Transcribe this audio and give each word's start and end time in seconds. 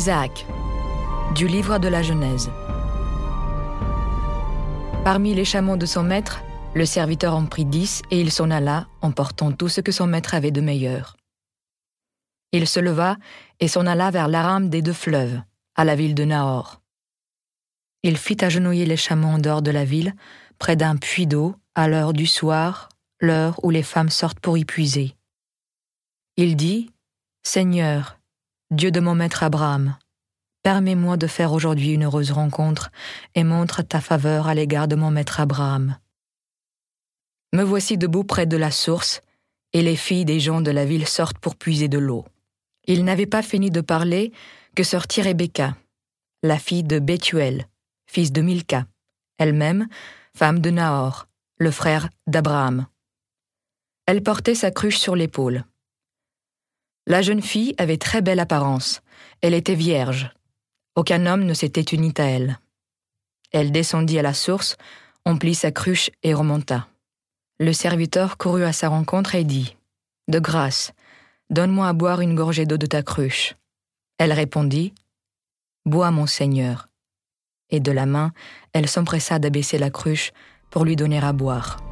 Isaac, 0.00 0.46
du 1.34 1.46
livre 1.46 1.76
de 1.76 1.86
la 1.86 2.02
Genèse. 2.02 2.50
Parmi 5.04 5.34
les 5.34 5.44
chameaux 5.44 5.76
de 5.76 5.84
son 5.84 6.02
maître, 6.02 6.40
le 6.74 6.86
serviteur 6.86 7.36
en 7.36 7.44
prit 7.44 7.66
dix 7.66 8.00
et 8.10 8.18
il 8.18 8.32
s'en 8.32 8.50
alla, 8.50 8.88
emportant 9.02 9.52
tout 9.52 9.68
ce 9.68 9.82
que 9.82 9.92
son 9.92 10.06
maître 10.06 10.32
avait 10.34 10.52
de 10.52 10.62
meilleur. 10.62 11.18
Il 12.52 12.66
se 12.66 12.80
leva 12.80 13.18
et 13.60 13.68
s'en 13.68 13.84
alla 13.84 14.10
vers 14.10 14.28
l'Aram 14.28 14.70
des 14.70 14.80
deux 14.80 14.94
fleuves, 14.94 15.38
à 15.74 15.84
la 15.84 15.96
ville 15.96 16.14
de 16.14 16.24
Nahor. 16.24 16.80
Il 18.02 18.16
fit 18.16 18.42
agenouiller 18.42 18.86
les 18.86 18.96
chameaux 18.96 19.28
en 19.28 19.38
dehors 19.38 19.60
de 19.60 19.70
la 19.70 19.84
ville, 19.84 20.14
près 20.58 20.76
d'un 20.76 20.96
puits 20.96 21.26
d'eau, 21.26 21.56
à 21.74 21.88
l'heure 21.88 22.14
du 22.14 22.26
soir, 22.26 22.88
l'heure 23.20 23.62
où 23.62 23.68
les 23.68 23.82
femmes 23.82 24.08
sortent 24.08 24.40
pour 24.40 24.56
y 24.56 24.64
puiser. 24.64 25.14
Il 26.38 26.56
dit, 26.56 26.90
Seigneur, 27.42 28.19
Dieu 28.70 28.92
de 28.92 29.00
mon 29.00 29.16
maître 29.16 29.42
Abraham, 29.42 29.96
permets-moi 30.62 31.16
de 31.16 31.26
faire 31.26 31.52
aujourd'hui 31.52 31.94
une 31.94 32.04
heureuse 32.04 32.30
rencontre 32.30 32.92
et 33.34 33.42
montre 33.42 33.82
ta 33.82 34.00
faveur 34.00 34.46
à 34.46 34.54
l'égard 34.54 34.86
de 34.86 34.94
mon 34.94 35.10
maître 35.10 35.40
Abraham. 35.40 35.98
Me 37.52 37.64
voici 37.64 37.98
debout 37.98 38.22
près 38.22 38.46
de 38.46 38.56
la 38.56 38.70
source, 38.70 39.22
et 39.72 39.82
les 39.82 39.96
filles 39.96 40.24
des 40.24 40.38
gens 40.38 40.60
de 40.60 40.70
la 40.70 40.84
ville 40.84 41.08
sortent 41.08 41.38
pour 41.38 41.56
puiser 41.56 41.88
de 41.88 41.98
l'eau. 41.98 42.24
Il 42.86 43.04
n'avait 43.04 43.26
pas 43.26 43.42
fini 43.42 43.70
de 43.70 43.80
parler 43.80 44.30
que 44.76 44.84
sortit 44.84 45.22
Rebecca, 45.22 45.76
la 46.44 46.58
fille 46.58 46.84
de 46.84 47.00
Bethuel, 47.00 47.66
fils 48.06 48.30
de 48.30 48.40
Milka, 48.40 48.86
elle-même 49.38 49.88
femme 50.36 50.60
de 50.60 50.70
Nahor, 50.70 51.26
le 51.58 51.72
frère 51.72 52.08
d'Abraham. 52.28 52.86
Elle 54.06 54.22
portait 54.22 54.54
sa 54.54 54.70
cruche 54.70 54.98
sur 54.98 55.16
l'épaule. 55.16 55.64
La 57.10 57.22
jeune 57.22 57.42
fille 57.42 57.74
avait 57.76 57.96
très 57.96 58.22
belle 58.22 58.38
apparence. 58.38 59.02
Elle 59.40 59.54
était 59.54 59.74
vierge. 59.74 60.30
Aucun 60.94 61.26
homme 61.26 61.42
ne 61.42 61.54
s'était 61.54 61.96
uni 61.96 62.14
à 62.18 62.22
elle. 62.22 62.60
Elle 63.50 63.72
descendit 63.72 64.20
à 64.20 64.22
la 64.22 64.32
source, 64.32 64.76
emplit 65.24 65.56
sa 65.56 65.72
cruche 65.72 66.12
et 66.22 66.34
remonta. 66.34 66.86
Le 67.58 67.72
serviteur 67.72 68.38
courut 68.38 68.62
à 68.62 68.72
sa 68.72 68.86
rencontre 68.86 69.34
et 69.34 69.42
dit 69.42 69.76
De 70.28 70.38
grâce, 70.38 70.92
donne-moi 71.50 71.88
à 71.88 71.94
boire 71.94 72.20
une 72.20 72.36
gorgée 72.36 72.64
d'eau 72.64 72.78
de 72.78 72.86
ta 72.86 73.02
cruche. 73.02 73.56
Elle 74.18 74.32
répondit 74.32 74.94
Bois, 75.86 76.12
mon 76.12 76.28
Seigneur. 76.28 76.86
Et 77.70 77.80
de 77.80 77.90
la 77.90 78.06
main, 78.06 78.30
elle 78.72 78.88
s'empressa 78.88 79.40
d'abaisser 79.40 79.78
la 79.78 79.90
cruche 79.90 80.30
pour 80.70 80.84
lui 80.84 80.94
donner 80.94 81.18
à 81.18 81.32
boire. 81.32 81.89